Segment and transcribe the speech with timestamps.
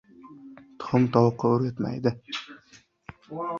[0.79, 2.15] •Tuxum tovuqqa o‘rgatmaydi.